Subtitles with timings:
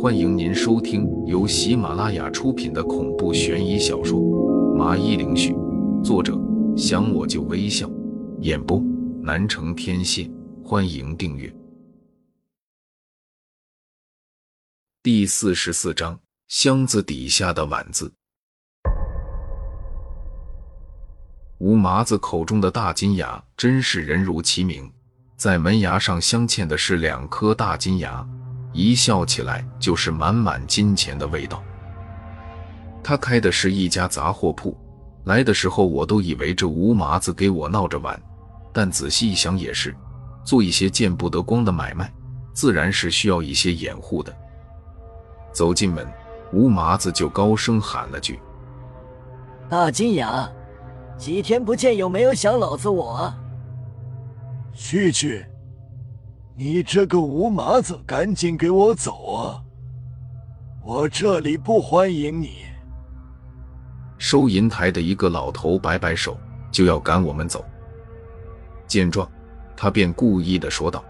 [0.00, 4.18] 欢迎您收听由喜马拉雅出品的恐怖悬疑小说
[4.74, 5.52] 《麻衣灵絮》，
[6.02, 6.36] 作者
[6.76, 7.88] 想我就微笑，
[8.40, 8.82] 演播
[9.22, 10.28] 南城天蝎。
[10.64, 11.54] 欢迎订阅。
[15.04, 16.18] 第四十四章：
[16.48, 18.12] 箱子底下的碗字。
[21.58, 24.90] 吴麻子口中的大金牙，真是人如其名，
[25.36, 28.28] 在门牙上镶嵌的是两颗大金牙，
[28.72, 31.62] 一笑起来就是满满金钱的味道。
[33.02, 34.76] 他开的是一家杂货铺，
[35.24, 38.20] 来的时候我都以为这吴麻子给我闹着玩，
[38.72, 39.94] 但仔细一想也是，
[40.44, 42.12] 做一些见不得光的买卖，
[42.52, 44.34] 自然是需要一些掩护的。
[45.52, 46.06] 走进门，
[46.52, 48.40] 吴麻子就高声喊了句
[49.68, 50.48] ：“大金牙，
[51.18, 53.32] 几天不见，有没有想老子我？”
[54.74, 55.44] 去去，
[56.54, 59.62] 你这个吴麻子，赶紧给我走啊！
[60.84, 62.66] 我这里不欢迎你。
[64.18, 66.36] 收银台的一个老头摆摆手，
[66.70, 67.64] 就要赶我们走。
[68.86, 69.26] 见状，
[69.74, 71.02] 他便故意的说道：“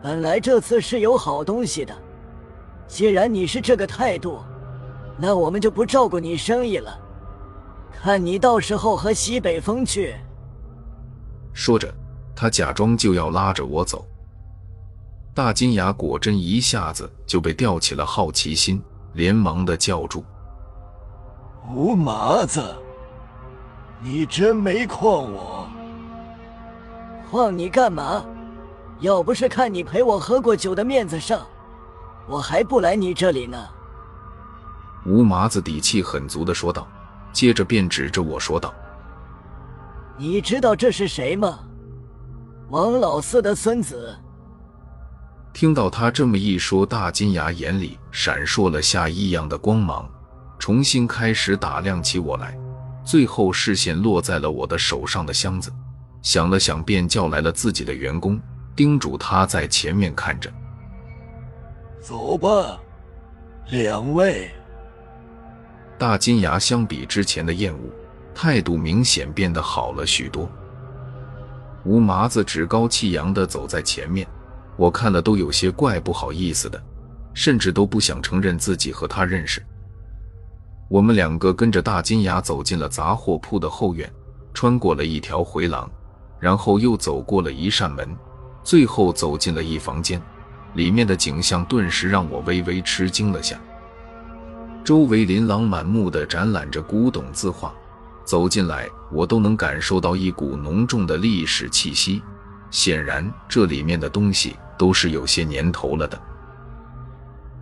[0.00, 1.92] 本来这次是有好东西的。”
[2.86, 4.38] 既然你是这个态度，
[5.18, 6.96] 那我们就不照顾你生意了。
[7.90, 10.14] 看你到时候和西北风去。
[11.52, 11.92] 说着，
[12.36, 14.06] 他假装就要拉着我走。
[15.34, 18.82] 大金牙果真一下子就被吊起了好奇心，
[19.14, 20.22] 连忙的叫住
[21.74, 22.62] ：“吴麻子，
[24.02, 25.66] 你真没诓我！
[27.30, 28.22] 诓你干嘛？
[29.00, 31.40] 要不是看你陪我喝过酒的面子上。”
[32.28, 33.58] 我还不来你这里呢。”
[35.06, 36.86] 吴麻子底气很足的说道，
[37.32, 38.72] 接着便指着我说道
[40.18, 41.58] ：“你知道这是谁吗？
[42.68, 44.14] 王老四的孙子。”
[45.52, 50.08] 听到他这么一说，大金牙眼里闪烁了下异样的光芒，
[50.58, 52.56] 重新开始打量起我来，
[53.04, 55.70] 最后视线落在了我的手上的箱子，
[56.22, 58.40] 想了想，便叫来了自己的员工，
[58.74, 60.50] 叮嘱他在前面看着。
[62.00, 62.80] 走吧，
[63.70, 64.50] 两位。
[65.98, 67.78] 大金牙相比之前的厌恶，
[68.34, 70.50] 态度明显变得好了许多。
[71.84, 74.26] 吴麻子趾高气扬的走在前面，
[74.76, 76.82] 我看了都有些怪不好意思的，
[77.34, 79.62] 甚至都不想承认自己和他认识。
[80.88, 84.10] 我们两个跟着大金牙走进了杂货铺的后院，
[84.52, 85.90] 穿过了一条回廊，
[86.38, 88.08] 然后又走过了一扇门，
[88.62, 90.20] 最后走进了一房间。
[90.74, 93.60] 里面的景象顿时让我微微吃惊了下，
[94.82, 97.74] 周围琳琅满目的展览着古董字画，
[98.24, 102.22] 走进来我都能感受到一股浓重的历史气息。
[102.72, 106.20] 显然，这里面的东西都是有些年头了的。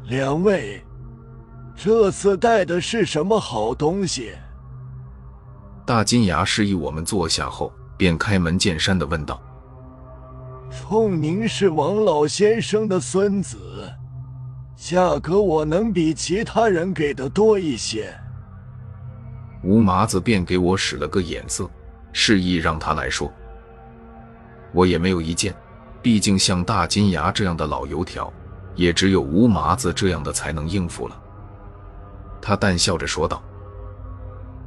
[0.04, 0.82] 两位，
[1.76, 4.32] 这次带的是什么好东西？
[5.84, 9.42] 大金牙示意我们坐下后，便开门见山的问道。
[10.70, 13.58] 冲您是王老先生的孙子，
[14.76, 18.14] 价格我能比其他人给的多一些。
[19.64, 21.68] 吴麻子便给我使了个眼色，
[22.12, 23.30] 示意让他来说。
[24.72, 25.54] 我也没有意见，
[26.00, 28.32] 毕竟像大金牙这样的老油条，
[28.74, 31.22] 也只有吴麻子这样的才能应付了。
[32.40, 33.42] 他淡笑着说道：“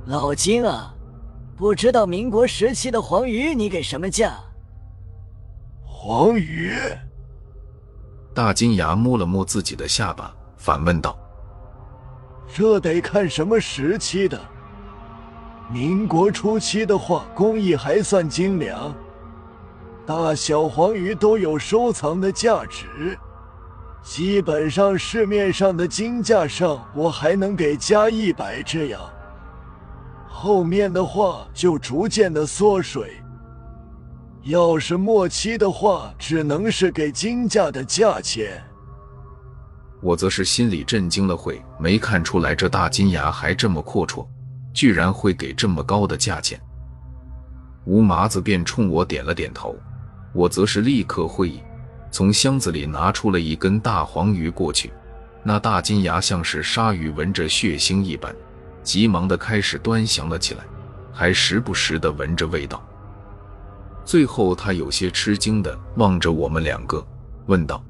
[0.06, 0.94] 老金啊，
[1.56, 4.34] 不知道民国时期的黄鱼你给什么价？”
[5.84, 6.74] 黄鱼，
[8.34, 11.18] 大金牙摸了摸自己的下巴，反问道
[12.54, 14.40] ：“这得看什么时期的。
[15.72, 18.94] 民国初期的话，工艺还算精良，
[20.06, 23.18] 大小黄鱼都有收藏的价值。
[24.04, 29.02] 基本上市面上的金价上，我还能给加一百这样。
[30.28, 33.14] 后面的话就逐渐的缩水。”
[34.44, 38.62] 要是末期的话，只能是给金价的价钱。
[40.02, 44.28] 我则是心里震惊了，会没看出来这大金牙还这么阔绰，
[44.74, 46.60] 居然会给这么高的价钱。
[47.86, 49.74] 吴麻子便冲我点了点头，
[50.34, 51.62] 我则是立刻会意，
[52.12, 54.92] 从箱子里拿出了一根大黄鱼过去。
[55.44, 58.34] 那大金牙像是鲨鱼闻着血腥一般，
[58.82, 60.64] 急忙的开始端详了起来，
[61.12, 62.84] 还时不时的闻着味道。
[64.06, 67.06] 最后，他有些吃惊的望着我们两个，
[67.46, 67.84] 问道：“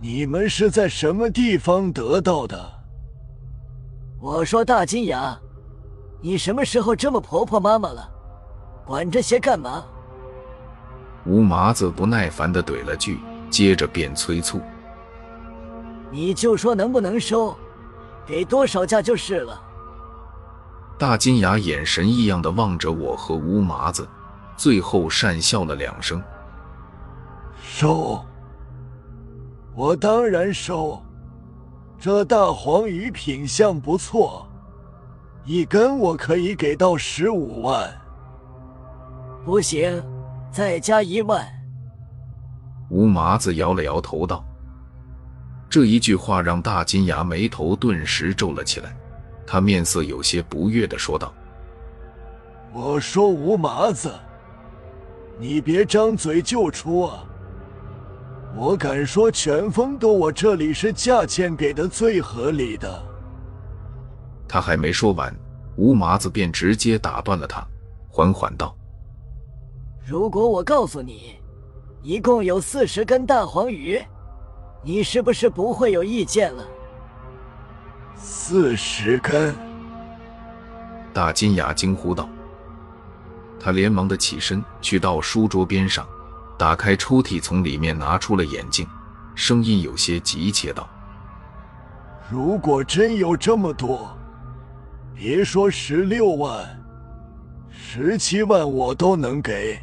[0.00, 2.72] 你们是在什么地方得到的？”
[4.20, 5.38] 我说：“大金牙，
[6.20, 8.08] 你什么时候这么婆婆妈妈了？
[8.86, 9.84] 管这些干嘛？”
[11.24, 14.60] 吴麻子不耐烦的怼了句，接着便催促
[16.10, 17.56] ：“你就说能不能收，
[18.26, 19.60] 给多少价就是了。
[20.98, 24.08] 大金牙眼神异样的望着我和吴麻子，
[24.56, 26.22] 最后讪笑了两声。
[27.62, 28.24] 收，
[29.74, 31.00] 我当然收。
[32.00, 34.44] 这大黄鱼品相不错，
[35.44, 37.88] 一根我可以给到十五万。
[39.44, 40.02] 不行，
[40.52, 41.44] 再加一万。
[42.90, 44.44] 吴麻子摇了摇头道
[45.70, 48.94] ：“这一句话让大金牙眉头顿时皱了起来，
[49.46, 51.32] 他面色有些不悦的说道
[52.70, 54.12] ：‘我说吴麻子，
[55.38, 57.24] 你别张嘴就出啊！’”
[58.54, 63.02] 我敢说，全丰都我这里是价钱给的最合理的。
[64.46, 65.34] 他还没说完，
[65.76, 67.66] 吴麻子便直接打断了他，
[68.10, 68.76] 缓缓道
[70.04, 71.36] ：“如果我告诉你，
[72.02, 74.02] 一共有四十根大黄鱼，
[74.82, 76.64] 你是不是不会有意见了？”
[78.16, 79.54] 四十根！
[81.14, 82.28] 大金牙惊呼道。
[83.60, 86.04] 他连忙的起身，去到书桌边上。
[86.58, 88.86] 打开抽屉，从里面拿出了眼镜，
[89.34, 90.88] 声音有些急切道
[92.30, 94.16] ：“如果真有这么多，
[95.14, 96.64] 别说十六万，
[97.70, 99.80] 十七万我都能给。”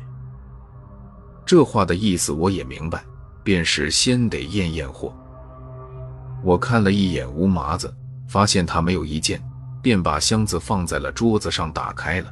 [1.50, 3.04] 这话的意思我也明白，
[3.44, 5.12] 便是先得验验货。
[6.44, 7.92] 我看了一眼吴麻子，
[8.28, 9.42] 发现他没有意见，
[9.82, 12.32] 便把箱子放在了桌子上，打开了。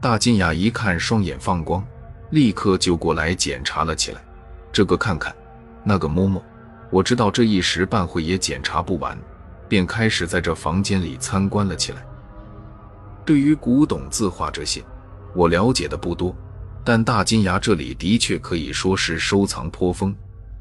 [0.00, 1.84] 大金牙一看，双眼放光。
[2.30, 4.22] 立刻就过来检查了起来，
[4.70, 5.34] 这个看看，
[5.82, 6.40] 那个摸摸，
[6.92, 9.18] 我知道这一时半会也检查不完，
[9.68, 12.06] 便开始在这房间里参观了起来。
[13.24, 14.80] 对于古董字画这些，
[15.34, 16.32] 我了解的不多，
[16.84, 20.14] 但大金牙这里的确可以说是收藏颇丰，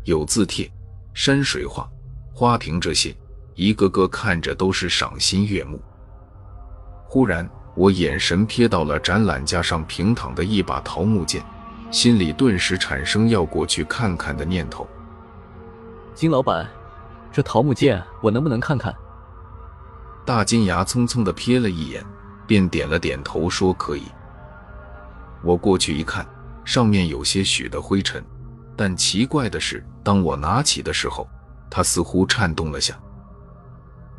[0.03, 0.69] 有字帖、
[1.13, 1.89] 山水画、
[2.33, 3.15] 花瓶这些，
[3.55, 5.81] 一个个看着都是赏心悦目。
[7.07, 11.43] 忽然，我眼神瞥到了展览架上平躺的一把桃木剑。
[11.91, 14.87] 心里顿时产生要过去看看的念头。
[16.13, 16.69] 金老板，
[17.31, 18.93] 这桃木剑我能不能看看？
[20.23, 22.05] 大金牙匆匆的瞥了一眼，
[22.45, 24.03] 便点了点头，说可以。
[25.43, 26.25] 我过去一看，
[26.65, 28.23] 上面有些许的灰尘，
[28.75, 31.27] 但奇怪的是，当我拿起的时候，
[31.69, 32.99] 它似乎颤动了下。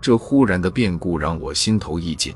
[0.01, 2.35] 这忽然的变故让我心头一紧，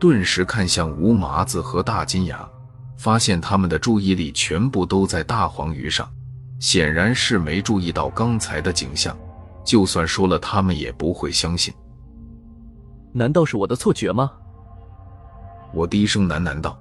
[0.00, 2.48] 顿时看向吴麻子和大金牙。
[2.96, 6.08] 发现他们的注意力全部都在大黄鱼上，
[6.60, 9.14] 显然是没注意到刚才的景象。
[9.64, 11.74] 就算说了，他们也不会相信。
[13.12, 14.30] 难道是我的错觉吗？
[15.72, 16.78] 我低声喃喃道。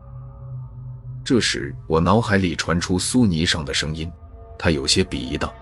[1.23, 4.11] 这时，我脑海里传出苏尼上的声音，
[4.59, 5.53] 他有些鄙夷道：“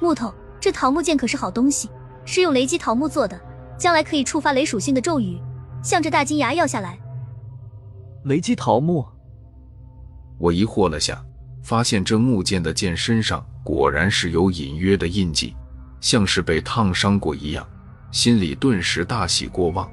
[0.00, 1.88] 木头，这桃木剑可是好东西，
[2.24, 3.40] 是用雷击桃木做的，
[3.78, 5.40] 将来可以触发雷属性的咒语。
[5.82, 6.98] 向着大金牙要下来。”
[8.24, 9.06] 雷击桃木。
[10.36, 11.24] 我疑惑了下，
[11.62, 15.54] 发现这木剑的剑身上果然是有隐约的印记，
[16.00, 17.66] 像是被烫伤过一样，
[18.10, 19.88] 心里顿时大喜过望。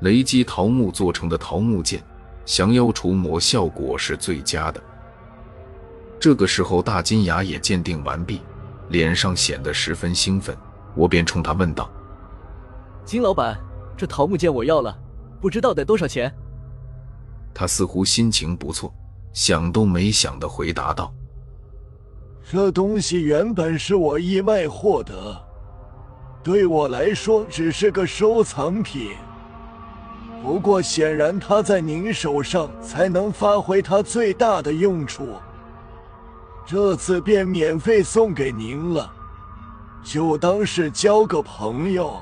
[0.00, 2.02] 雷击桃木做成的桃木剑，
[2.44, 4.82] 降妖除魔效果是最佳的。
[6.18, 8.40] 这个时候，大金牙也鉴定完毕，
[8.88, 10.56] 脸上显得十分兴奋，
[10.94, 11.90] 我便冲他问道
[13.04, 13.58] ：“金老板，
[13.96, 14.96] 这桃木剑我要了，
[15.40, 16.32] 不知道得多少钱？”
[17.54, 18.92] 他似乎心情不错。
[19.32, 21.10] 想都没想的回答道
[22.44, 25.42] ：“这东西原本是我意外获得，
[26.42, 29.12] 对我来说只是个收藏品。
[30.42, 35.36] 不过显然他在您手上才能发挥他最大的用处。
[36.66, 39.10] 这次便免费送给您了，
[40.02, 42.20] 就当是交个朋友。”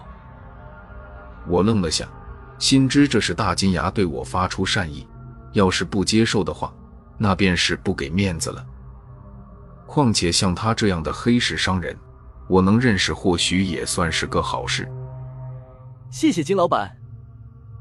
[1.48, 2.06] 我愣了下，
[2.58, 5.06] 心知这是大金牙对我发出善意，
[5.52, 6.72] 要是不接受的话。
[7.22, 8.64] 那便是不给面子了。
[9.86, 11.94] 况且像他这样的黑市商人，
[12.48, 14.90] 我能认识或许也算是个好事。
[16.10, 16.90] 谢谢金老板，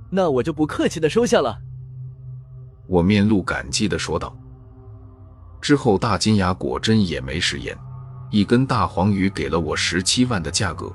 [0.10, 1.58] 那我就不客气的收下了。
[2.88, 4.36] 我面露感激的说道。
[5.62, 7.78] 之后大金牙果真也没食言，
[8.32, 10.92] 一根大黄鱼给了我十七万的价格，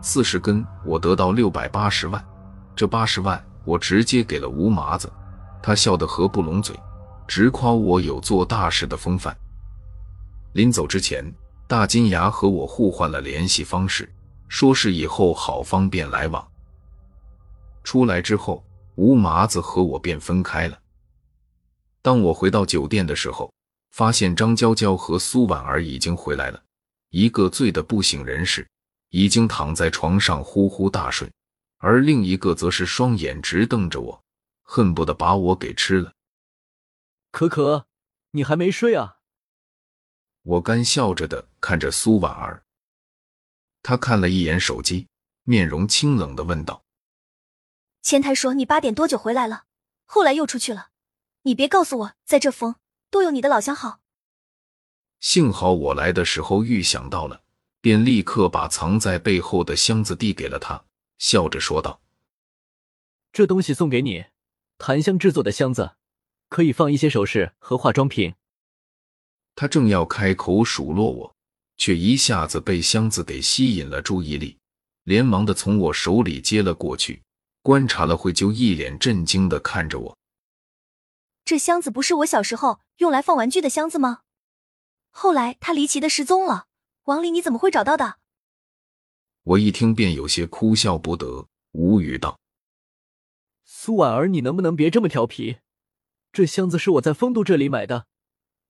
[0.00, 2.24] 四十根我得到六百八十万，
[2.74, 5.12] 这八十万我直接给了吴麻子，
[5.62, 6.74] 他笑得合不拢嘴。
[7.28, 9.36] 直夸我有做大事的风范。
[10.52, 11.24] 临走之前，
[11.66, 14.08] 大金牙和我互换了联系方式，
[14.48, 16.46] 说是以后好方便来往。
[17.86, 18.66] 出来之后，
[18.96, 20.76] 吴麻子和我便分开了。
[22.02, 23.54] 当我回到酒店的时候，
[23.92, 26.60] 发现张娇娇和苏婉儿已经回来了，
[27.10, 28.66] 一个醉得不省人事，
[29.10, 31.30] 已经躺在床上呼呼大睡，
[31.78, 34.20] 而另一个则是双眼直瞪着我，
[34.64, 36.12] 恨不得把我给吃了。
[37.30, 37.86] 可可，
[38.32, 39.18] 你还没睡啊？
[40.42, 42.64] 我干笑着的看着苏婉儿，
[43.80, 45.06] 她看了一眼手机，
[45.44, 46.82] 面容清冷的问道
[48.06, 49.64] ：“前台说你八点多就回来了，
[50.04, 50.90] 后来又出去了，
[51.42, 52.76] 你别告诉我在这疯，
[53.10, 53.98] 都有你的老相好。”
[55.18, 57.42] 幸好我来的时候预想到了。
[57.80, 60.84] 便立刻把藏在背后的箱子递给了他，
[61.18, 62.00] 笑着说道
[63.32, 64.24] ：“这东西送给你，
[64.78, 65.92] 檀香制作的箱子，
[66.48, 68.34] 可以放一些首饰和化妆品。”
[69.54, 71.36] 他正要开口数落我，
[71.76, 74.58] 却一下子被箱子给吸引了注意力，
[75.04, 77.22] 连忙的从我手里接了过去，
[77.66, 80.18] 观察了会，就一脸震惊的看着我
[81.44, 84.20] ：“这箱子不是我小时候用来放玩具的箱子吗？
[85.10, 86.68] 后来他离奇的失踪了。”
[87.06, 88.20] 王林，你怎么会找到的？
[89.42, 92.38] 我一听便有些哭笑不得，无语道
[93.66, 95.58] ：“苏婉儿，你能不能别这么调皮？
[96.30, 98.06] 这箱子是我在丰都这里买的，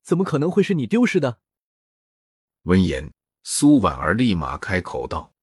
[0.03, 1.39] 怎么可能会是你丢失的？”
[2.65, 3.13] 闻言，
[3.43, 5.35] 苏婉儿立马开口道：“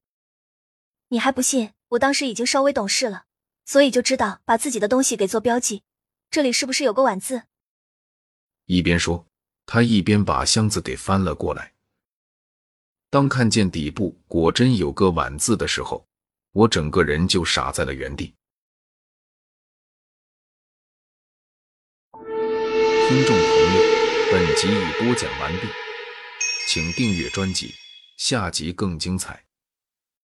[1.10, 1.74] 你还不信？
[1.90, 3.26] 我当时已经稍微懂事了，
[3.66, 5.84] 所以就知道把自己的东西给做标记。
[6.30, 7.44] 这里是不是有个碗字？”
[8.66, 9.26] 一边说，
[9.66, 11.74] 他一边把箱子给翻了过来。
[13.10, 16.08] 当看见底部果真有个“晚”字的时候，
[16.52, 18.34] 我整个人就傻在了原地。
[22.14, 23.82] 听众朋友，
[24.32, 25.68] 本集已播讲完毕，
[26.68, 27.76] 请订阅专辑，
[28.18, 29.46] 下集更精彩。